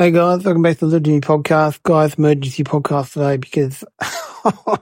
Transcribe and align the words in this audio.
Hey 0.00 0.12
guys, 0.12 0.44
welcome 0.44 0.62
back 0.62 0.78
to 0.78 0.86
the 0.86 1.00
Little 1.00 1.20
Podcast. 1.20 1.82
Guys, 1.82 2.14
emergency 2.14 2.62
podcast 2.62 3.14
today 3.14 3.36
because 3.36 3.82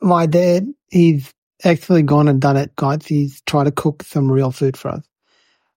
my 0.00 0.24
dad, 0.26 0.68
he's 0.88 1.34
actually 1.64 2.02
gone 2.02 2.28
and 2.28 2.40
done 2.40 2.56
it, 2.56 2.76
guys. 2.76 3.04
He's 3.04 3.40
tried 3.40 3.64
to 3.64 3.72
cook 3.72 4.04
some 4.04 4.30
real 4.30 4.52
food 4.52 4.76
for 4.76 4.90
us. 4.90 5.04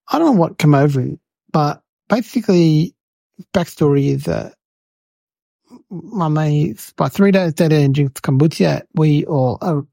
I 0.07 0.19
don't 0.19 0.35
know 0.35 0.39
what 0.39 0.59
came 0.59 0.75
over 0.75 1.01
him, 1.01 1.19
but 1.51 1.81
basically, 2.09 2.93
backstory 3.55 4.09
is 4.09 4.25
that 4.25 4.53
my 5.89 6.27
mate, 6.27 6.93
by 6.95 7.09
three 7.09 7.31
days 7.31 7.55
and 7.57 7.95
drinks 7.95 8.21
kombucha, 8.21 8.83
we 8.93 9.25
all 9.25 9.57
are 9.61 9.83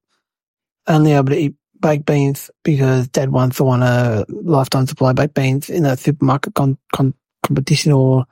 only 0.86 1.14
able 1.14 1.30
to 1.30 1.38
eat 1.38 1.54
baked 1.80 2.04
beans 2.04 2.50
because 2.62 3.08
dad 3.08 3.30
once 3.30 3.58
won 3.58 3.82
a 3.82 4.26
lifetime 4.28 4.86
supply 4.86 5.12
of 5.12 5.16
baked 5.16 5.32
beans 5.32 5.70
in 5.70 5.86
a 5.86 5.96
supermarket 5.96 6.52
con- 6.52 6.76
con- 6.92 7.14
competition 7.48 7.92
or, 7.92 8.26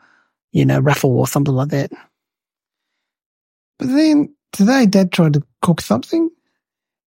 you 0.53 0.67
know, 0.67 0.81
raffle 0.81 1.19
or 1.19 1.29
something 1.29 1.55
like 1.55 1.71
that. 1.71 1.93
But 3.79 3.89
then 3.89 4.35
today 4.53 4.87
dad 4.87 5.13
tried 5.13 5.35
to 5.35 5.43
cook 5.63 5.81
something 5.81 6.31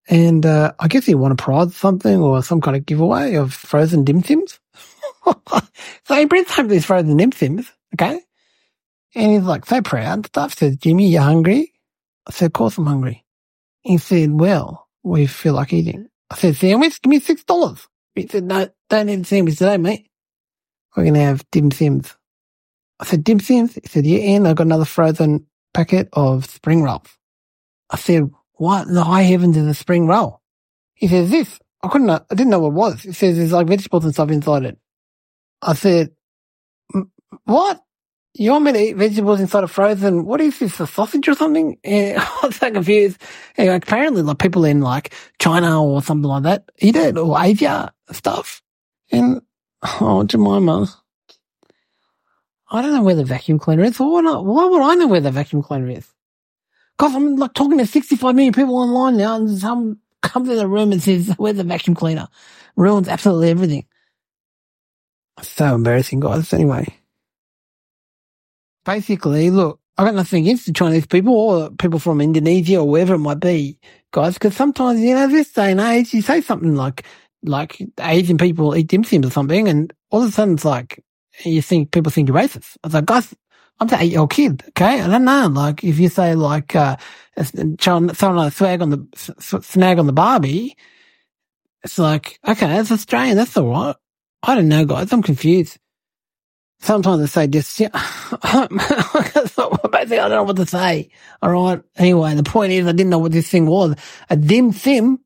and, 0.10 0.46
uh, 0.46 0.74
I 0.80 0.88
guess 0.90 1.06
he 1.06 1.16
won 1.16 1.32
a 1.32 1.38
prize 1.38 1.76
something 1.76 2.20
or 2.22 2.44
some 2.44 2.62
kind 2.62 2.78
of 2.78 2.86
giveaway 2.86 3.36
of 3.36 3.54
frozen 3.54 4.04
dim 4.06 4.24
sims. 4.24 4.60
so 6.06 6.16
he 6.16 6.26
brings 6.26 6.52
home 6.52 6.68
these 6.70 6.86
frozen 6.86 7.18
dim 7.18 7.32
sims, 7.32 7.72
okay? 7.96 8.22
And 9.16 9.34
he's 9.34 9.44
like 9.44 9.66
so 9.66 9.82
proud 9.82 10.14
and 10.14 10.26
stuff. 10.26 10.56
Says, 10.56 10.78
Jimmy, 10.78 11.10
you're 11.10 11.22
hungry? 11.24 11.74
I 12.28 12.32
said, 12.32 12.48
of 12.48 12.54
course 12.54 12.78
I'm 12.78 12.86
hungry. 12.86 13.26
He 13.82 13.98
said, 13.98 14.32
well, 14.40 14.88
we 15.04 15.28
feel 15.28 15.54
like 15.54 15.74
eating. 15.74 16.10
I 16.32 16.38
said, 16.38 16.56
sandwich, 16.58 17.02
give 17.02 17.10
me 17.10 17.20
six 17.20 17.44
dollars. 17.44 17.88
He 18.16 18.28
said, 18.28 18.44
no, 18.46 18.70
don't 18.90 19.08
need 19.08 19.22
a 19.22 19.26
sandwich 19.26 19.58
today, 19.58 19.78
mate. 19.78 20.09
We're 20.96 21.04
going 21.04 21.14
to 21.16 21.20
have 21.22 21.50
dim 21.52 21.72
sims. 21.72 22.16
I 23.00 23.06
said, 23.06 23.24
dim 23.24 23.40
sims? 23.40 23.76
He 23.76 23.88
said, 23.88 24.06
yeah, 24.06 24.20
and 24.20 24.48
I 24.48 24.54
got 24.54 24.66
another 24.66 24.86
frozen 24.86 25.46
packet 25.74 26.10
of 26.14 26.46
spring 26.46 26.84
rolls. 26.84 27.18
I 27.90 27.98
said, 27.98 28.30
what 28.54 28.88
in 28.88 28.94
the 28.94 29.04
high 29.04 29.22
heavens 29.24 29.56
is 29.56 29.66
a 29.66 29.74
spring 29.74 30.08
roll? 30.08 30.42
He 30.94 31.08
says, 31.08 31.30
this. 31.30 31.60
I 31.82 31.88
couldn't, 31.88 32.10
I 32.10 32.22
didn't 32.30 32.50
know 32.50 32.60
what 32.60 32.70
it 32.70 32.74
was. 32.74 33.02
He 33.04 33.14
says 33.14 33.38
there's 33.38 33.54
like 33.54 33.68
vegetables 33.68 34.04
and 34.04 34.14
stuff 34.14 34.32
inside 34.32 34.66
it. 34.66 34.78
I 35.62 35.74
said, 35.74 36.12
what? 37.46 37.82
You 38.34 38.52
want 38.52 38.66
me 38.66 38.74
to 38.74 38.80
eat 38.80 38.96
vegetables 38.96 39.40
inside 39.40 39.64
a 39.64 39.68
frozen? 39.68 40.26
What 40.26 40.40
is 40.42 40.60
this? 40.60 40.80
A 40.80 40.88
sausage 40.88 41.28
or 41.28 41.36
something? 41.36 41.78
I 41.86 42.40
was 42.44 42.58
so 42.58 42.72
confused. 42.72 43.22
And 43.58 43.70
apparently, 43.70 44.22
like 44.22 44.38
people 44.38 44.66
in 44.66 44.82
like 44.82 45.14
China 45.40 45.84
or 45.84 46.02
something 46.02 46.30
like 46.30 46.44
that 46.44 46.70
eat 46.80 46.96
it 46.96 47.18
or 47.18 47.42
Asia 47.42 47.92
stuff. 48.12 48.62
And 49.12 49.42
oh, 49.84 50.24
Jemima, 50.24 50.88
I 52.72 52.82
don't 52.82 52.94
know 52.94 53.04
where 53.04 53.16
the 53.16 53.26
vacuum 53.26 53.60
cleaner 53.60 53.84
is. 53.84 54.00
Why, 54.00 54.22
not, 54.22 54.46
why 54.46 54.66
would 54.66 54.82
I 54.82 54.96
know 54.96 55.08
where 55.08 55.22
the 55.22 55.32
vacuum 55.32 55.64
cleaner 55.64 55.90
is? 55.90 56.08
Because 56.98 57.16
I'm 57.16 57.36
like 57.38 57.54
talking 57.54 57.78
to 57.78 57.86
65 57.86 58.36
million 58.36 58.54
people 58.54 58.76
online 58.76 59.18
now, 59.18 59.36
and 59.38 59.58
some 59.58 60.00
comes 60.22 60.50
in 60.50 60.58
the 60.58 60.68
room 60.68 60.92
and 60.92 61.02
says, 61.02 61.34
"Where's 61.38 61.58
the 61.58 61.64
vacuum 61.64 61.96
cleaner?" 61.96 62.28
Ruins 62.76 63.08
absolutely 63.08 63.50
everything. 63.50 63.86
So 65.42 65.76
embarrassing, 65.76 66.20
guys. 66.20 66.54
Anyway 66.54 67.00
basically, 68.86 69.52
look, 69.52 69.80
I 69.98 70.06
got 70.06 70.16
nothing 70.16 70.44
against 70.44 70.66
the 70.66 70.74
Chinese 70.74 71.06
people 71.06 71.36
or 71.36 71.70
people 71.72 72.00
from 72.00 72.22
Indonesia 72.22 72.78
or 72.78 72.90
wherever 72.90 73.16
it 73.16 73.20
might 73.20 73.40
be, 73.40 73.78
guys, 74.12 74.34
because 74.36 74.56
sometimes, 74.56 75.00
you 75.02 75.14
know, 75.14 75.28
this 75.28 75.52
day 75.52 75.72
and 75.72 75.80
age, 75.80 76.14
you 76.14 76.22
say 76.22 76.42
something 76.42 76.76
like, 76.76 77.06
like 77.44 77.82
Asian 78.00 78.38
people 78.38 78.76
eat 78.76 78.88
dim 78.88 79.04
sums 79.04 79.28
or 79.28 79.32
something, 79.32 79.68
and 79.68 79.94
all 80.10 80.22
of 80.22 80.30
a 80.30 80.32
sudden 80.32 80.56
it's 80.56 80.66
like, 80.66 81.04
you 81.46 81.62
think, 81.62 81.92
people 81.92 82.12
think 82.12 82.28
you're 82.28 82.38
racist. 82.38 82.78
I 82.84 82.88
was 82.88 82.94
like, 82.94 83.06
guys, 83.06 83.34
I'm 83.80 83.88
an 83.90 83.96
eight 84.00 84.12
year 84.12 84.20
old 84.20 84.32
kid, 84.32 84.64
okay? 84.70 85.02
I 85.02 85.08
don't 85.08 85.26
know. 85.26 85.48
Like, 85.48 85.84
if 85.84 86.00
you 86.00 86.10
say 86.10 86.36
like, 86.36 86.76
uh, 86.76 86.98
someone 87.80 88.14
like 88.36 88.54
swag 88.54 88.82
on 88.82 88.90
the, 88.90 89.08
snag 89.62 90.00
on 90.00 90.08
the 90.08 90.14
Barbie, 90.14 90.76
it's 91.84 91.98
like, 91.98 92.40
okay, 92.48 92.68
that's 92.68 92.92
Australian, 92.92 93.38
that's 93.38 93.56
all 93.56 93.70
right. 93.70 93.96
I 94.44 94.56
don't 94.56 94.68
know, 94.68 94.86
guys. 94.86 95.12
I'm 95.14 95.24
confused 95.24 95.80
sometimes 96.80 97.22
I 97.22 97.26
say 97.26 97.48
just, 97.48 97.80
yeah, 97.80 97.90
basically 99.92 100.20
I 100.20 100.28
don't 100.28 100.30
know 100.30 100.44
what 100.44 100.56
to 100.58 100.66
say. 100.66 101.10
All 101.42 101.52
right. 101.52 101.82
Anyway, 101.98 102.34
the 102.36 102.44
point 102.44 102.72
is 102.72 102.88
I 102.88 102.92
didn't 102.92 103.10
know 103.10 103.20
what 103.20 103.32
this 103.32 103.50
thing 103.50 103.66
was. 103.66 103.96
A 104.30 104.36
dim 104.36 104.72
sim, 104.72 105.20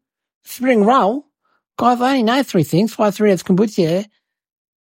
spring 0.44 0.84
roll. 0.86 1.26
Guys, 1.78 2.02
I 2.02 2.10
only 2.10 2.24
know 2.24 2.44
three 2.44 2.64
things. 2.64 2.94
Five 2.94 3.16
three 3.16 3.30
that's 3.30 3.44
kombucha 3.44 4.06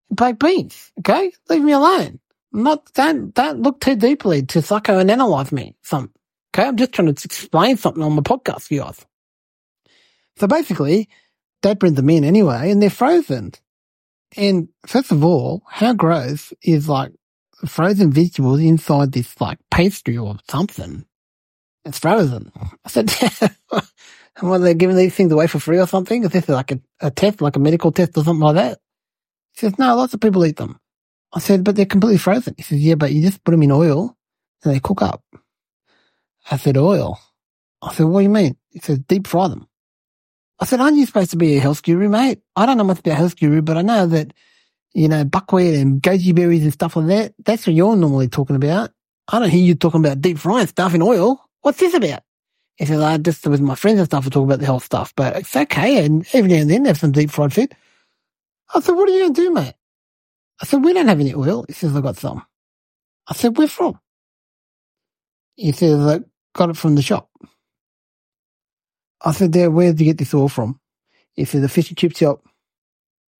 and 0.08 0.16
baked 0.16 0.40
beans. 0.40 0.92
Okay. 1.00 1.32
Leave 1.48 1.62
me 1.62 1.72
alone. 1.72 2.20
I'm 2.54 2.62
not, 2.62 2.92
don't, 2.92 3.32
don't 3.32 3.62
look 3.62 3.80
too 3.80 3.96
deeply 3.96 4.42
to 4.42 4.58
psychoanalyze 4.58 5.52
me. 5.52 5.74
Some, 5.82 6.12
okay. 6.54 6.68
I'm 6.68 6.76
just 6.76 6.92
trying 6.92 7.14
to 7.14 7.24
explain 7.24 7.76
something 7.76 8.02
on 8.02 8.16
the 8.16 8.22
podcast 8.22 8.68
for 8.68 8.74
you 8.74 8.80
guys. 8.80 9.06
So 10.36 10.46
basically, 10.46 11.08
dad 11.62 11.78
brings 11.78 11.96
them 11.96 12.10
in 12.10 12.24
anyway 12.24 12.70
and 12.70 12.82
they're 12.82 12.90
frozen. 12.90 13.52
And 14.36 14.68
first 14.86 15.12
of 15.12 15.24
all, 15.24 15.62
how 15.68 15.92
gross 15.94 16.52
is 16.62 16.88
like 16.88 17.12
frozen 17.66 18.10
vegetables 18.12 18.60
inside 18.60 19.12
this 19.12 19.40
like 19.40 19.58
pastry 19.70 20.16
or 20.18 20.36
something? 20.50 21.04
It's 21.84 21.98
frozen. 21.98 22.52
I 22.84 22.88
said, 22.88 23.10
what, 24.40 24.58
they're 24.58 24.74
giving 24.74 24.96
these 24.96 25.14
things 25.14 25.32
away 25.32 25.46
for 25.46 25.58
free 25.58 25.78
or 25.78 25.86
something? 25.86 26.24
Is 26.24 26.30
this 26.30 26.48
like 26.48 26.72
a, 26.72 26.80
a 27.00 27.10
test, 27.10 27.40
like 27.40 27.56
a 27.56 27.60
medical 27.60 27.92
test 27.92 28.16
or 28.16 28.24
something 28.24 28.40
like 28.40 28.56
that? 28.56 28.78
He 29.54 29.60
says, 29.60 29.78
no, 29.78 29.94
lots 29.94 30.14
of 30.14 30.20
people 30.20 30.44
eat 30.46 30.56
them. 30.56 30.78
I 31.32 31.38
said, 31.38 31.64
but 31.64 31.76
they're 31.76 31.86
completely 31.86 32.18
frozen. 32.18 32.54
He 32.56 32.62
says, 32.62 32.80
yeah, 32.80 32.94
but 32.94 33.12
you 33.12 33.22
just 33.22 33.42
put 33.44 33.52
them 33.52 33.62
in 33.62 33.72
oil 33.72 34.16
and 34.64 34.74
they 34.74 34.80
cook 34.80 35.02
up. 35.02 35.22
I 36.50 36.56
said, 36.56 36.76
oil. 36.76 37.18
I 37.80 37.92
said, 37.92 38.06
what 38.06 38.20
do 38.20 38.24
you 38.24 38.30
mean? 38.30 38.56
He 38.70 38.80
said, 38.80 39.06
deep 39.06 39.26
fry 39.26 39.48
them. 39.48 39.66
I 40.60 40.64
said, 40.64 40.80
aren't 40.80 40.96
you 40.96 41.06
supposed 41.06 41.32
to 41.32 41.36
be 41.36 41.56
a 41.56 41.60
health 41.60 41.82
guru, 41.82 42.08
mate? 42.08 42.40
I 42.54 42.66
don't 42.66 42.78
know 42.78 42.84
much 42.84 43.00
about 43.00 43.16
health 43.16 43.38
guru, 43.38 43.62
but 43.62 43.76
I 43.76 43.82
know 43.82 44.06
that, 44.06 44.32
you 44.94 45.08
know, 45.08 45.24
buckwheat 45.24 45.74
and 45.74 46.00
goji 46.02 46.34
berries 46.34 46.62
and 46.62 46.72
stuff 46.72 46.96
like 46.96 47.06
that, 47.06 47.34
that's 47.44 47.66
what 47.66 47.74
you're 47.74 47.96
normally 47.96 48.28
talking 48.28 48.56
about. 48.56 48.90
I 49.28 49.38
don't 49.38 49.50
hear 49.50 49.62
you 49.62 49.74
talking 49.74 50.00
about 50.00 50.20
deep 50.20 50.38
frying 50.38 50.66
stuff 50.66 50.94
in 50.94 51.02
oil. 51.02 51.42
What's 51.62 51.80
this 51.80 51.94
about? 51.94 52.22
He 52.76 52.86
said, 52.86 53.00
I 53.00 53.18
just 53.18 53.46
with 53.46 53.60
my 53.60 53.74
friends 53.74 53.98
and 53.98 54.06
stuff, 54.06 54.26
I 54.26 54.30
talk 54.30 54.44
about 54.44 54.58
the 54.60 54.66
health 54.66 54.84
stuff, 54.84 55.12
but 55.16 55.36
it's 55.36 55.54
okay. 55.54 56.04
And 56.04 56.26
every 56.32 56.50
now 56.50 56.56
and 56.56 56.70
then 56.70 56.84
have 56.86 56.98
some 56.98 57.12
deep 57.12 57.30
fried 57.30 57.52
food. 57.52 57.74
I 58.74 58.80
said, 58.80 58.92
what 58.92 59.08
are 59.08 59.12
you 59.12 59.20
going 59.20 59.34
to 59.34 59.40
do, 59.42 59.52
mate? 59.52 59.74
I 60.60 60.66
said, 60.66 60.84
we 60.84 60.92
don't 60.92 61.08
have 61.08 61.20
any 61.20 61.34
oil. 61.34 61.64
He 61.68 61.74
says, 61.74 61.94
"I've 61.94 62.02
got 62.02 62.16
some. 62.16 62.44
I 63.28 63.34
said, 63.34 63.56
where 63.56 63.68
from? 63.68 64.00
He 65.56 65.72
says, 65.72 66.00
I 66.06 66.20
got 66.54 66.70
it 66.70 66.76
from 66.76 66.94
the 66.94 67.02
shop. 67.02 67.28
I 69.20 69.32
said, 69.32 69.52
Dad, 69.52 69.68
where 69.68 69.92
did 69.92 70.00
you 70.00 70.06
get 70.06 70.18
this 70.18 70.34
oil 70.34 70.48
from? 70.48 70.80
He 71.34 71.44
said, 71.44 71.62
the 71.62 71.68
fish 71.68 71.88
and 71.88 71.98
chip 71.98 72.16
shop. 72.16 72.42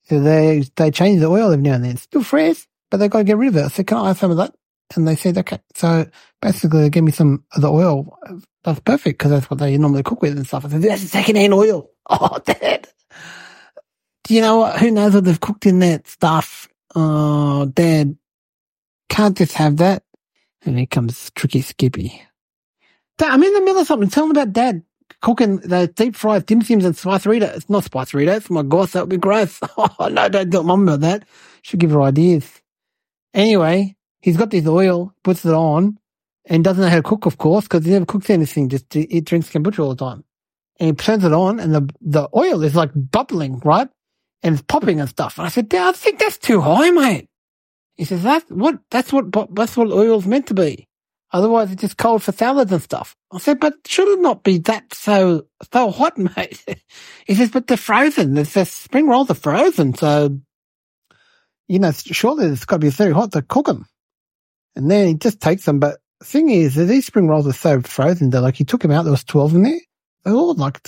So 0.04 0.20
they, 0.20 0.64
they 0.76 0.90
change 0.90 1.20
the 1.20 1.28
oil 1.28 1.52
every 1.52 1.62
now 1.62 1.74
and 1.74 1.84
then. 1.84 1.92
It's 1.92 2.02
still 2.02 2.22
fresh, 2.22 2.66
but 2.90 2.98
they've 2.98 3.10
got 3.10 3.18
to 3.18 3.24
get 3.24 3.36
rid 3.36 3.48
of 3.48 3.56
it. 3.56 3.64
I 3.64 3.68
said, 3.68 3.86
can 3.86 3.98
I 3.98 4.08
have 4.08 4.18
some 4.18 4.30
of 4.30 4.36
that? 4.38 4.54
And 4.96 5.06
they 5.06 5.16
said, 5.16 5.38
okay. 5.38 5.60
So 5.74 6.06
basically 6.40 6.82
they 6.82 6.90
gave 6.90 7.02
me 7.02 7.12
some 7.12 7.44
of 7.54 7.62
the 7.62 7.70
oil. 7.70 8.18
That's 8.64 8.80
perfect 8.80 9.18
because 9.18 9.30
that's 9.30 9.50
what 9.50 9.58
they 9.58 9.76
normally 9.78 10.02
cook 10.02 10.22
with 10.22 10.36
and 10.36 10.46
stuff. 10.46 10.64
I 10.64 10.68
said, 10.68 10.82
that's 10.82 11.02
secondhand 11.02 11.54
oil. 11.54 11.88
Oh, 12.10 12.36
Dad. 12.44 12.88
Do 14.24 14.34
you 14.34 14.40
know 14.40 14.58
what? 14.58 14.80
Who 14.80 14.90
knows 14.90 15.14
what 15.14 15.24
they've 15.24 15.38
cooked 15.38 15.66
in 15.66 15.78
that 15.78 16.08
stuff? 16.08 16.68
Oh, 16.96 17.66
Dad. 17.66 18.16
Can't 19.08 19.38
just 19.38 19.52
have 19.52 19.76
that. 19.76 20.02
And 20.64 20.76
here 20.76 20.86
comes 20.86 21.30
Tricky 21.36 21.60
Skippy. 21.60 22.20
Dad, 23.18 23.30
I'm 23.30 23.42
in 23.42 23.52
the 23.52 23.60
middle 23.60 23.80
of 23.82 23.86
something. 23.86 24.10
Tell 24.10 24.24
them 24.24 24.32
about 24.32 24.52
Dad 24.52 24.82
cooking 25.22 25.58
the 25.58 25.86
deep 25.86 26.16
fried 26.16 26.46
dim 26.46 26.62
sims 26.62 26.84
and 26.84 26.96
spice 26.96 27.24
Rita. 27.24 27.54
It's 27.54 27.70
not 27.70 27.84
spice 27.84 28.12
It's 28.14 28.50
My 28.50 28.62
gosh, 28.62 28.92
that 28.92 29.02
would 29.02 29.08
be 29.08 29.16
gross. 29.16 29.58
oh, 29.78 30.08
no, 30.10 30.28
don't 30.28 30.50
tell 30.50 30.64
mum 30.64 30.82
about 30.88 31.00
that. 31.00 31.24
Should 31.62 31.80
give 31.80 31.92
her 31.92 32.02
ideas. 32.02 32.60
Anyway, 33.34 33.96
he's 34.22 34.38
got 34.38 34.50
this 34.50 34.66
oil, 34.66 35.14
puts 35.22 35.44
it 35.44 35.52
on, 35.52 35.98
and 36.46 36.64
doesn't 36.64 36.82
know 36.82 36.88
how 36.90 36.96
to 36.96 37.02
cook, 37.02 37.26
of 37.26 37.38
course, 37.38 37.64
because 37.64 37.84
he 37.84 37.90
never 37.92 38.06
cooks 38.06 38.30
anything. 38.30 38.70
Just 38.70 38.92
he 38.94 39.20
drinks 39.20 39.50
kombucha 39.50 39.80
all 39.80 39.94
the 39.94 40.04
time. 40.04 40.24
And 40.80 40.88
he 40.90 40.94
turns 40.94 41.24
it 41.24 41.32
on, 41.34 41.60
and 41.60 41.74
the 41.74 41.88
the 42.00 42.28
oil 42.34 42.62
is 42.62 42.74
like 42.74 42.90
bubbling, 42.94 43.60
right? 43.64 43.88
And 44.42 44.54
it's 44.54 44.64
popping 44.66 45.00
and 45.00 45.08
stuff. 45.10 45.38
And 45.38 45.46
I 45.46 45.50
said, 45.50 45.68
Dad, 45.68 45.90
I 45.90 45.92
think 45.92 46.18
that's 46.18 46.38
too 46.38 46.60
high, 46.62 46.90
mate. 46.90 47.28
He 47.96 48.04
says, 48.04 48.22
that's 48.22 48.50
what, 48.50 48.80
that's 48.90 49.12
what, 49.12 49.32
that's 49.54 49.76
what 49.76 49.92
oil's 49.92 50.26
meant 50.26 50.48
to 50.48 50.54
be. 50.54 50.88
Otherwise, 51.32 51.72
it's 51.72 51.80
just 51.80 51.96
cold 51.96 52.22
for 52.22 52.32
salads 52.32 52.72
and 52.72 52.82
stuff. 52.82 53.16
I 53.32 53.38
said, 53.38 53.60
but 53.60 53.74
should 53.86 54.08
it 54.08 54.20
not 54.20 54.42
be 54.42 54.58
that 54.58 54.92
so 54.94 55.46
so 55.72 55.90
hot, 55.90 56.18
mate? 56.36 56.64
he 57.26 57.34
says, 57.34 57.50
but 57.50 57.66
they're 57.68 57.76
frozen. 57.76 58.34
The, 58.34 58.44
spring 58.64 59.08
rolls 59.08 59.30
are 59.30 59.34
frozen, 59.34 59.94
so 59.94 60.40
you 61.68 61.78
know, 61.78 61.92
surely 61.92 62.46
it's 62.46 62.66
got 62.66 62.76
to 62.76 62.80
be 62.80 62.90
very 62.90 63.12
hot 63.12 63.32
to 63.32 63.42
cook 63.42 63.66
them. 63.66 63.86
And 64.76 64.90
then 64.90 65.08
he 65.08 65.14
just 65.14 65.40
takes 65.40 65.64
them. 65.64 65.80
But 65.80 65.98
the 66.20 66.26
thing 66.26 66.48
is, 66.50 66.74
that 66.76 66.84
these 66.84 67.06
spring 67.06 67.28
rolls 67.28 67.46
are 67.46 67.52
so 67.52 67.80
frozen 67.82 68.30
that 68.30 68.40
like 68.40 68.56
he 68.56 68.64
took 68.64 68.82
them 68.82 68.90
out. 68.90 69.02
There 69.02 69.10
was 69.10 69.24
twelve 69.24 69.54
in 69.54 69.62
there. 69.62 69.80
They're 70.24 70.34
all 70.34 70.54
like 70.54 70.80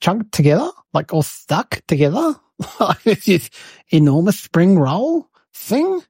chunked 0.00 0.32
together, 0.32 0.70
like 0.92 1.12
all 1.12 1.22
stuck 1.22 1.80
together. 1.86 2.36
like 2.80 3.02
this 3.02 3.50
enormous 3.90 4.40
spring 4.40 4.78
roll 4.78 5.28
thing. 5.54 6.02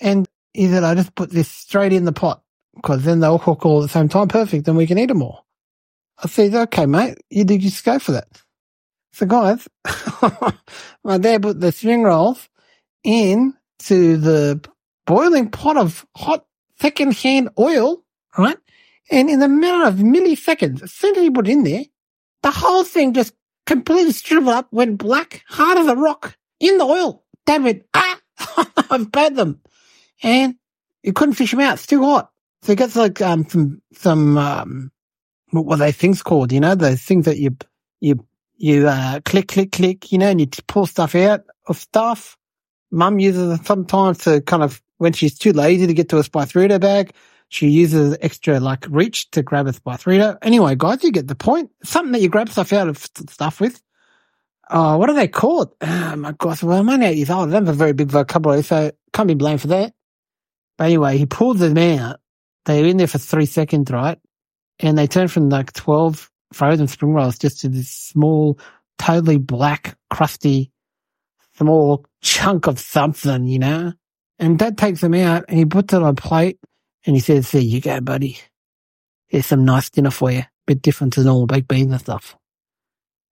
And 0.00 0.28
He 0.52 0.68
said, 0.68 0.84
I 0.84 0.94
just 0.94 1.14
put 1.14 1.30
this 1.30 1.50
straight 1.50 1.92
in 1.92 2.04
the 2.04 2.12
pot 2.12 2.42
because 2.74 3.04
then 3.04 3.20
they'll 3.20 3.38
cook 3.38 3.64
all 3.66 3.80
at 3.80 3.82
the 3.82 3.88
same 3.88 4.08
time. 4.08 4.28
Perfect. 4.28 4.64
Then 4.66 4.76
we 4.76 4.86
can 4.86 4.98
eat 4.98 5.06
them 5.06 5.22
all. 5.22 5.46
I 6.22 6.28
said, 6.28 6.54
okay, 6.54 6.86
mate, 6.86 7.18
you 7.30 7.44
did 7.44 7.60
just 7.60 7.84
go 7.84 7.98
for 7.98 8.12
that. 8.12 8.28
So 9.12 9.26
guys, 9.26 9.66
my 11.04 11.18
dad 11.18 11.42
put 11.42 11.60
the 11.60 11.72
spring 11.72 12.02
rolls 12.02 12.48
in 13.02 13.54
to 13.80 14.16
the 14.16 14.60
boiling 15.06 15.50
pot 15.50 15.76
of 15.76 16.06
hot 16.16 16.44
second 16.80 17.14
hand 17.16 17.50
oil, 17.58 18.04
right? 18.36 18.58
And 19.10 19.30
in 19.30 19.42
a 19.42 19.48
matter 19.48 19.86
of 19.86 19.96
milliseconds, 19.96 20.82
as 20.82 20.92
soon 20.92 21.16
as 21.16 21.24
you 21.24 21.32
put 21.32 21.48
it 21.48 21.52
in 21.52 21.64
there, 21.64 21.84
the 22.42 22.50
whole 22.50 22.84
thing 22.84 23.14
just 23.14 23.32
completely 23.66 24.12
shriveled 24.12 24.54
up, 24.54 24.68
went 24.72 24.98
black, 24.98 25.42
hard 25.48 25.78
as 25.78 25.86
a 25.86 25.96
rock, 25.96 26.36
in 26.60 26.78
the 26.78 26.84
oil. 26.84 27.24
Dad 27.44 27.62
went, 27.62 27.82
ah, 27.94 28.18
I've 28.90 29.10
burnt 29.12 29.36
them. 29.36 29.60
And 30.22 30.56
you 31.02 31.12
couldn't 31.12 31.34
fish 31.34 31.50
them 31.50 31.60
out. 31.60 31.74
It's 31.74 31.86
too 31.86 32.02
hot. 32.02 32.30
So 32.62 32.72
he 32.72 32.76
gets 32.76 32.96
like, 32.96 33.20
um, 33.20 33.48
some, 33.48 33.82
some, 33.92 34.38
um, 34.38 34.90
what 35.50 35.66
were 35.66 35.76
they 35.76 35.92
things 35.92 36.22
called? 36.22 36.52
You 36.52 36.60
know, 36.60 36.74
those 36.74 37.02
things 37.02 37.26
that 37.26 37.38
you, 37.38 37.56
you, 38.00 38.26
you, 38.56 38.88
uh, 38.88 39.20
click, 39.24 39.48
click, 39.48 39.72
click, 39.72 40.10
you 40.10 40.18
know, 40.18 40.30
and 40.30 40.40
you 40.40 40.48
pull 40.66 40.86
stuff 40.86 41.14
out 41.14 41.44
of 41.68 41.76
stuff. 41.76 42.36
Mum 42.90 43.18
uses 43.18 43.60
it 43.60 43.66
sometimes 43.66 44.18
to 44.18 44.40
kind 44.40 44.62
of, 44.62 44.82
when 44.98 45.12
she's 45.12 45.38
too 45.38 45.52
lazy 45.52 45.86
to 45.86 45.94
get 45.94 46.08
to 46.10 46.18
a 46.18 46.22
Spythrito 46.22 46.80
bag, 46.80 47.12
she 47.48 47.68
uses 47.68 48.16
extra 48.20 48.60
like 48.60 48.86
reach 48.88 49.30
to 49.30 49.42
grab 49.42 49.66
a 49.66 49.72
Spythrito. 49.72 50.36
Anyway, 50.42 50.74
guys, 50.76 51.04
you 51.04 51.12
get 51.12 51.28
the 51.28 51.34
point. 51.34 51.70
Something 51.84 52.12
that 52.12 52.20
you 52.20 52.28
grab 52.28 52.48
stuff 52.48 52.72
out 52.72 52.88
of 52.88 52.98
stuff 52.98 53.60
with. 53.60 53.80
Oh, 54.68 54.98
what 54.98 55.08
are 55.08 55.14
they 55.14 55.28
called? 55.28 55.72
Oh 56.16 56.18
my 56.18 56.32
gosh, 56.32 56.62
well, 56.62 56.78
I'm 56.78 56.88
only 56.88 57.06
eight 57.06 57.18
years 57.18 57.28
old. 57.28 57.50
I 57.50 57.52
don't 57.52 57.66
have 57.66 57.74
a 57.74 57.78
very 57.78 57.92
big 57.92 58.08
vocabulary, 58.08 58.62
so 58.62 58.90
can't 59.12 59.28
be 59.28 59.34
blamed 59.34 59.60
for 59.60 59.66
that. 59.66 59.92
But 60.78 60.84
anyway, 60.84 61.18
he 61.18 61.26
pulled 61.26 61.58
them 61.58 61.76
out. 61.76 62.20
They 62.64 62.80
were 62.80 62.88
in 62.88 62.96
there 62.96 63.06
for 63.06 63.18
three 63.18 63.44
seconds, 63.44 63.90
right? 63.90 64.18
And 64.78 64.96
they 64.96 65.06
turned 65.06 65.30
from 65.30 65.50
like 65.50 65.74
12 65.74 66.30
frozen 66.52 66.88
spring 66.88 67.12
rolls 67.12 67.38
just 67.38 67.60
to 67.60 67.68
this 67.68 67.90
small, 67.90 68.58
totally 68.98 69.36
black, 69.36 69.98
crusty, 70.10 70.72
small 71.58 72.06
chunk 72.22 72.66
of 72.66 72.78
something, 72.78 73.44
you 73.44 73.58
know? 73.58 73.92
And 74.38 74.58
dad 74.58 74.76
takes 74.76 75.00
them 75.00 75.14
out 75.14 75.44
and 75.48 75.58
he 75.58 75.64
puts 75.64 75.94
it 75.94 76.02
on 76.02 76.08
a 76.08 76.14
plate 76.14 76.58
and 77.04 77.16
he 77.16 77.20
says, 77.20 77.50
there 77.50 77.62
you 77.62 77.80
go, 77.80 78.00
buddy. 78.00 78.38
Here's 79.28 79.46
some 79.46 79.64
nice 79.64 79.90
dinner 79.90 80.10
for 80.10 80.30
you. 80.30 80.42
Bit 80.66 80.82
different 80.82 81.14
to 81.14 81.22
normal 81.22 81.46
baked 81.46 81.68
beans 81.68 81.92
and 81.92 82.00
stuff. 82.00 82.36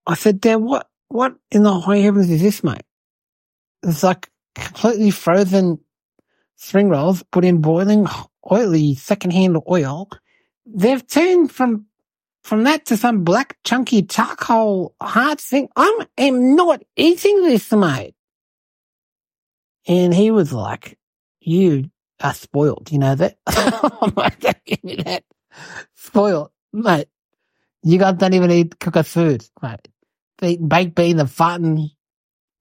I 0.06 0.14
said, 0.14 0.40
Dad, 0.40 0.56
what, 0.56 0.88
what 1.08 1.34
in 1.50 1.62
the 1.62 1.80
high 1.80 1.98
heavens 1.98 2.30
is 2.30 2.42
this, 2.42 2.62
mate? 2.62 2.82
It's 3.82 4.02
like 4.02 4.30
completely 4.54 5.10
frozen 5.10 5.80
spring 6.56 6.88
rolls 6.88 7.22
put 7.30 7.44
in 7.44 7.60
boiling 7.60 8.06
oily 8.50 8.94
secondhand 8.94 9.58
oil. 9.68 10.08
They've 10.66 11.06
turned 11.06 11.50
from 11.50 11.86
from 12.42 12.64
that 12.64 12.84
to 12.86 12.96
some 12.96 13.24
black 13.24 13.56
chunky 13.64 14.02
charcoal 14.02 14.94
hard 15.00 15.40
thing. 15.40 15.68
I 15.76 16.06
am 16.18 16.54
not 16.54 16.82
eating 16.94 17.42
this, 17.42 17.72
mate. 17.72 18.14
And 19.86 20.14
he 20.14 20.30
was 20.30 20.52
like, 20.52 20.98
you 21.40 21.90
are 22.20 22.34
spoiled. 22.34 22.90
You 22.90 22.98
know 22.98 23.14
that? 23.14 23.38
I'm 23.46 24.12
like, 24.16 24.40
don't 24.40 24.64
give 24.64 24.82
me 24.82 24.96
that. 24.96 25.24
Spoiled, 25.94 26.50
mate. 26.72 27.08
You 27.82 27.98
guys 27.98 28.16
don't 28.16 28.34
even 28.34 28.50
eat 28.50 28.78
cook 28.80 28.96
us 28.96 29.08
food, 29.08 29.46
mate. 29.62 29.88
They 30.38 30.56
baked 30.56 30.94
beans 30.94 31.20
and 31.20 31.28
farting 31.28 31.90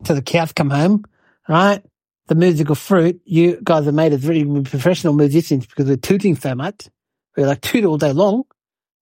till 0.04 0.16
the 0.16 0.22
cows 0.22 0.52
come 0.52 0.70
home, 0.70 1.06
right? 1.48 1.82
The 2.28 2.36
musical 2.36 2.76
fruit, 2.76 3.22
you 3.26 3.60
guys 3.64 3.86
have 3.86 3.94
made 3.94 4.14
us 4.14 4.24
really 4.24 4.62
professional 4.64 5.14
musicians 5.14 5.66
because 5.66 5.88
we're 5.88 5.98
tooting 5.98 6.36
so 6.36 6.56
much. 6.56 6.88
We're 7.36 7.48
like 7.48 7.62
toot 7.62 7.86
all 7.86 7.98
day 7.98 8.12
long. 8.14 8.44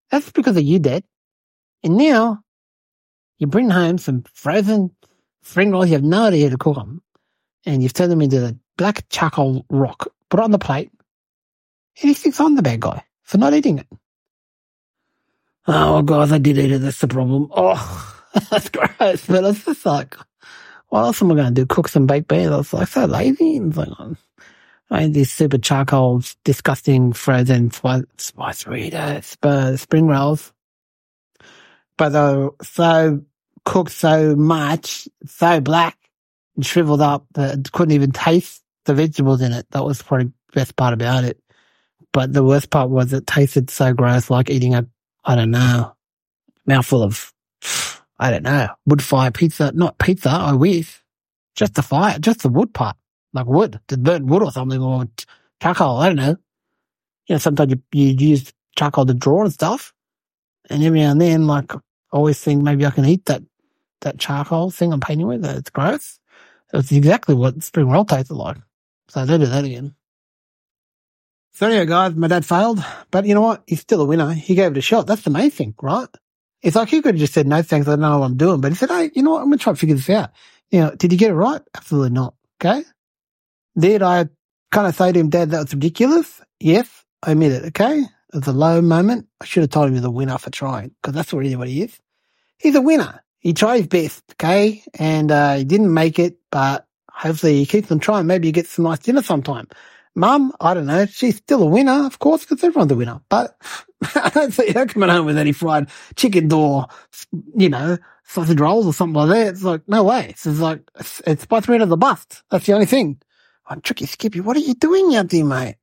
That's 0.09 0.31
because 0.31 0.57
of 0.57 0.63
you, 0.63 0.79
Dad. 0.79 1.03
And 1.83 1.97
now 1.97 2.43
you 3.37 3.47
bring 3.47 3.69
home 3.69 3.97
some 3.97 4.23
frozen 4.33 4.91
spring 5.41 5.71
rolls. 5.71 5.87
You 5.87 5.93
have 5.93 6.03
no 6.03 6.25
idea 6.25 6.45
how 6.45 6.51
to 6.51 6.57
cook 6.57 6.75
them. 6.75 7.01
And 7.65 7.83
you've 7.83 7.93
turned 7.93 8.11
them 8.11 8.21
into 8.21 8.39
the 8.39 8.57
black 8.77 9.07
charcoal 9.09 9.65
rock. 9.69 10.07
Put 10.29 10.39
it 10.39 10.43
on 10.43 10.51
the 10.51 10.59
plate. 10.59 10.91
And 12.01 12.09
he 12.09 12.13
thinks 12.13 12.39
I'm 12.39 12.55
the 12.55 12.61
bad 12.61 12.79
guy 12.79 13.03
for 13.23 13.37
not 13.37 13.53
eating 13.53 13.79
it. 13.79 13.87
Oh, 15.67 16.01
guys, 16.01 16.31
I 16.31 16.39
did 16.39 16.57
eat 16.57 16.71
it. 16.71 16.79
That's 16.79 16.99
the 16.99 17.07
problem. 17.07 17.49
Oh, 17.51 18.23
that's 18.49 18.69
gross. 18.69 19.25
But 19.27 19.43
it's 19.43 19.65
just 19.65 19.85
like, 19.85 20.15
what 20.89 21.01
else 21.01 21.21
am 21.21 21.31
I 21.31 21.35
going 21.35 21.53
to 21.53 21.61
do? 21.61 21.65
Cook 21.65 21.87
some 21.87 22.07
baked 22.07 22.27
beans? 22.27 22.51
I 22.51 22.57
was 22.57 22.73
like, 22.73 22.87
so 22.87 23.05
lazy. 23.05 23.57
And 23.57 23.75
like, 23.75 23.89
oh, 23.99 24.15
I 24.89 25.03
had 25.03 25.13
these 25.13 25.31
super 25.31 25.57
charcoal, 25.57 26.21
disgusting 26.43 27.13
frozen 27.13 27.71
spice 27.71 28.03
Doritos, 28.17 29.79
spring 29.79 30.07
rolls. 30.07 30.51
But 31.97 32.09
they 32.09 32.19
were 32.19 32.55
so 32.63 33.21
cooked 33.63 33.91
so 33.91 34.35
much, 34.35 35.07
so 35.25 35.61
black 35.61 35.97
shriveled 36.61 37.01
up 37.01 37.25
that 37.33 37.71
couldn't 37.71 37.95
even 37.95 38.11
taste 38.11 38.63
the 38.85 38.93
vegetables 38.93 39.41
in 39.41 39.53
it. 39.53 39.67
That 39.71 39.85
was 39.85 40.01
probably 40.01 40.27
the 40.27 40.33
best 40.53 40.75
part 40.75 40.93
about 40.93 41.23
it. 41.23 41.39
But 42.11 42.33
the 42.33 42.43
worst 42.43 42.69
part 42.69 42.89
was 42.89 43.13
it 43.13 43.25
tasted 43.25 43.69
so 43.69 43.93
gross, 43.93 44.29
like 44.29 44.49
eating 44.49 44.75
a, 44.75 44.85
I 45.23 45.35
don't 45.35 45.51
know, 45.51 45.95
mouthful 46.65 47.03
of, 47.03 47.31
I 48.19 48.31
don't 48.31 48.43
know, 48.43 48.69
wood 48.85 49.01
fire 49.01 49.31
pizza. 49.31 49.71
Not 49.73 49.97
pizza, 49.97 50.29
I 50.29 50.53
wish. 50.53 51.01
Just 51.55 51.75
the 51.75 51.81
fire, 51.81 52.19
just 52.19 52.41
the 52.41 52.49
wood 52.49 52.73
part 52.73 52.97
like 53.33 53.45
wood, 53.45 53.79
to 53.87 53.97
burn 53.97 54.27
wood 54.27 54.43
or 54.43 54.51
something, 54.51 54.81
or 54.81 55.05
charcoal. 55.61 55.97
I 55.97 56.07
don't 56.07 56.15
know. 56.17 56.35
You 57.27 57.35
know, 57.35 57.37
sometimes 57.37 57.71
you, 57.71 57.81
you 57.93 58.29
use 58.29 58.51
charcoal 58.75 59.05
to 59.05 59.13
draw 59.13 59.43
and 59.43 59.53
stuff. 59.53 59.93
And 60.69 60.83
every 60.83 60.99
now 60.99 61.11
and 61.11 61.21
then, 61.21 61.47
like, 61.47 61.73
I 61.73 61.79
always 62.11 62.39
think 62.39 62.61
maybe 62.61 62.85
I 62.85 62.91
can 62.91 63.05
eat 63.05 63.25
that, 63.25 63.41
that 64.01 64.19
charcoal 64.19 64.71
thing 64.71 64.91
I'm 64.91 64.99
painting 64.99 65.27
with. 65.27 65.45
It's 65.45 65.69
gross. 65.69 66.19
It's 66.73 66.91
exactly 66.91 67.35
what 67.35 67.61
spring 67.63 67.89
roll 67.89 68.05
tasted 68.05 68.33
like. 68.33 68.57
So 69.09 69.25
don't 69.25 69.39
do 69.39 69.45
that 69.45 69.65
again. 69.65 69.95
So 71.53 71.67
anyway, 71.67 71.85
guys, 71.85 72.15
my 72.15 72.27
dad 72.27 72.45
failed, 72.45 72.83
but 73.11 73.25
you 73.25 73.33
know 73.33 73.41
what? 73.41 73.63
He's 73.67 73.81
still 73.81 74.01
a 74.01 74.05
winner. 74.05 74.31
He 74.31 74.55
gave 74.55 74.71
it 74.71 74.77
a 74.77 74.81
shot. 74.81 75.05
That's 75.05 75.23
the 75.23 75.29
main 75.29 75.51
thing, 75.51 75.75
right? 75.81 76.07
It's 76.61 76.75
like 76.75 76.89
he 76.89 77.01
could 77.01 77.15
have 77.15 77.19
just 77.19 77.33
said, 77.33 77.45
no 77.47 77.61
thanks, 77.61 77.87
I 77.87 77.91
don't 77.91 78.01
know 78.01 78.19
what 78.19 78.25
I'm 78.25 78.37
doing. 78.37 78.61
But 78.61 78.71
he 78.71 78.77
said, 78.77 78.89
hey, 78.89 79.11
you 79.13 79.21
know 79.21 79.31
what? 79.31 79.41
I'm 79.41 79.47
going 79.47 79.57
to 79.57 79.63
try 79.63 79.73
to 79.73 79.79
figure 79.79 79.95
this 79.95 80.09
out. 80.09 80.29
You 80.69 80.81
know, 80.81 80.95
did 80.95 81.11
he 81.11 81.17
get 81.17 81.31
it 81.31 81.35
right? 81.35 81.61
Absolutely 81.75 82.11
not. 82.11 82.35
Okay. 82.61 82.83
Did 83.77 84.01
I 84.01 84.29
kind 84.71 84.87
of 84.87 84.95
say 84.95 85.11
to 85.11 85.19
him, 85.19 85.29
Dad, 85.29 85.51
that 85.51 85.59
was 85.59 85.73
ridiculous? 85.73 86.41
Yes, 86.59 86.87
I 87.21 87.31
admit 87.31 87.51
it, 87.51 87.65
okay? 87.65 87.99
It 87.99 88.35
was 88.35 88.47
a 88.47 88.53
low 88.53 88.81
moment. 88.81 89.27
I 89.41 89.45
should 89.45 89.63
have 89.63 89.71
told 89.71 89.87
him 89.87 89.93
he 89.93 89.99
was 89.99 90.05
a 90.05 90.11
winner 90.11 90.37
for 90.37 90.51
trying, 90.51 90.95
because 91.01 91.13
that's 91.13 91.33
what 91.33 91.45
he 91.45 91.81
is. 91.81 91.99
He's 92.57 92.75
a 92.75 92.81
winner. 92.81 93.23
He 93.41 93.53
tried 93.53 93.77
his 93.77 93.87
best, 93.87 94.23
okay? 94.33 94.83
And 94.97 95.31
uh, 95.31 95.55
he 95.55 95.63
didn't 95.63 95.93
make 95.93 96.19
it, 96.19 96.37
but 96.51 96.87
hopefully 97.09 97.57
he 97.57 97.65
keeps 97.65 97.91
on 97.91 97.99
trying. 97.99 98.27
Maybe 98.27 98.47
he 98.47 98.51
gets 98.51 98.69
some 98.69 98.85
nice 98.85 98.99
dinner 98.99 99.23
sometime. 99.23 99.67
Mum, 100.13 100.53
I 100.61 100.75
don't 100.75 100.85
know. 100.85 101.07
She's 101.07 101.37
still 101.37 101.63
a 101.63 101.65
winner, 101.65 102.05
of 102.05 102.19
course, 102.19 102.45
because 102.45 102.63
everyone's 102.63 102.91
a 102.91 102.95
winner. 102.95 103.19
But 103.29 103.55
I 104.15 104.29
don't 104.29 104.53
see 104.53 104.71
her 104.71 104.85
coming 104.85 105.09
home 105.09 105.25
with 105.25 105.39
any 105.39 105.53
fried 105.53 105.89
chicken 106.15 106.53
or, 106.53 106.87
you 107.55 107.69
know, 107.69 107.97
sausage 108.25 108.59
rolls 108.59 108.85
or 108.85 108.93
something 108.93 109.15
like 109.15 109.29
that. 109.29 109.47
It's 109.47 109.63
like, 109.63 109.87
no 109.87 110.03
way. 110.03 110.27
It's 110.29 110.45
like, 110.45 110.81
it's, 110.99 111.21
it's 111.25 111.45
by 111.47 111.61
three 111.61 111.79
of 111.79 111.89
the 111.89 111.97
bust. 111.97 112.43
That's 112.51 112.67
the 112.67 112.73
only 112.73 112.85
thing. 112.85 113.19
I'm 113.65 113.81
Tricky 113.81 114.05
Skippy. 114.05 114.41
What 114.41 114.55
are 114.55 114.61
you 114.61 114.75
doing 114.75 115.15
out 115.15 115.29
there, 115.29 115.45
mate? 115.45 115.77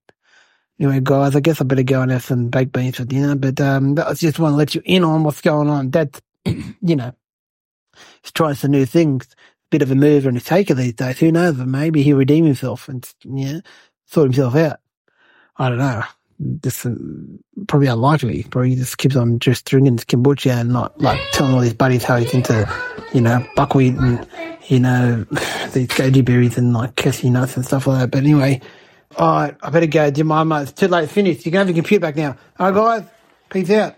Anyway, 0.79 1.01
guys, 1.03 1.35
I 1.35 1.41
guess 1.41 1.61
I 1.61 1.65
better 1.65 1.83
go 1.83 2.03
and 2.03 2.13
have 2.13 2.23
some 2.23 2.51
baked 2.51 2.73
beans 2.73 2.99
for 2.99 3.05
dinner. 3.05 3.35
But 3.35 3.61
um, 3.61 3.99
I 3.99 4.15
just 4.15 4.39
want 4.39 4.53
to 4.53 4.57
let 4.57 4.77
you 4.77 4.83
in 4.85 5.03
on 5.03 5.25
what's 5.25 5.41
going 5.41 5.69
on. 5.69 5.91
Dad, 5.91 6.21
you 6.45 6.97
know, 6.97 7.13
he's 8.23 8.33
trying 8.33 8.55
some 8.55 8.71
new 8.71 8.87
things. 8.87 9.29
Bit 9.71 9.83
of 9.83 9.91
a 9.91 9.95
mover 9.95 10.29
and 10.29 10.39
a 10.39 10.41
taker 10.41 10.75
these 10.75 10.95
days. 10.95 11.19
Who 11.19 11.31
knows? 11.31 11.57
Maybe 11.57 12.03
he'll 12.03 12.17
redeem 12.17 12.47
himself 12.47 12.89
and 12.89 13.07
yeah, 13.25 13.61
sort 14.07 14.25
himself 14.25 14.55
out. 14.57 14.81
I 15.57 15.69
don't 15.69 15.79
know. 15.79 16.03
This 16.39 16.87
uh, 16.87 16.95
probably 17.67 17.89
unlikely. 17.89 18.45
Probably 18.45 18.77
just 18.77 18.97
keeps 18.97 19.17
on 19.17 19.41
just 19.41 19.67
drinking 19.67 19.95
his 19.95 20.05
kombucha 20.05 20.53
and 20.53 20.71
not 20.71 20.99
like 21.01 21.21
telling 21.33 21.53
all 21.53 21.61
his 21.61 21.75
buddies 21.75 22.05
how 22.05 22.17
he's 22.17 22.33
into, 22.33 22.67
you 23.13 23.21
know, 23.21 23.47
buckwheat 23.57 23.95
and 23.95 24.27
you 24.69 24.81
know, 24.81 25.25
these 25.73 25.89
goji 25.89 26.25
berries 26.25 26.57
and 26.57 26.73
like 26.73 26.95
cashew 26.97 27.31
nuts 27.31 27.57
and 27.57 27.67
stuff 27.67 27.87
like 27.87 28.01
that. 28.01 28.11
But 28.11 28.19
anyway, 28.19 28.61
all 29.17 29.29
right, 29.29 29.57
I 29.63 29.71
better 29.71 29.87
go. 29.87 30.11
Do 30.11 30.25
my 30.25 30.63
It's 30.63 30.73
too 30.73 30.89
late 30.89 31.03
to 31.03 31.09
finish. 31.09 31.45
You 31.45 31.51
can 31.51 31.59
have 31.59 31.69
your 31.69 31.75
computer 31.75 32.01
back 32.01 32.17
now. 32.17 32.37
All 32.59 32.73
right, 32.73 33.03
guys. 33.03 33.11
Peace 33.51 33.71
out. 33.71 33.97